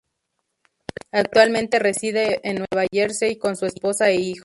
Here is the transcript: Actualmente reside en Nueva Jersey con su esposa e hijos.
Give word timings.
Actualmente 1.11 1.77
reside 1.77 2.39
en 2.43 2.65
Nueva 2.71 2.87
Jersey 2.91 3.37
con 3.37 3.55
su 3.55 3.67
esposa 3.67 4.09
e 4.09 4.15
hijos. 4.15 4.39